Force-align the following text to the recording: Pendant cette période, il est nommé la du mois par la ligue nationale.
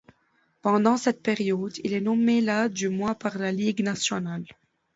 Pendant 0.63 0.97
cette 0.97 1.21
période, 1.21 1.73
il 1.83 1.93
est 1.93 2.01
nommé 2.01 2.41
la 2.41 2.69
du 2.69 2.89
mois 2.89 3.13
par 3.13 3.37
la 3.37 3.51
ligue 3.51 3.83
nationale. 3.83 4.45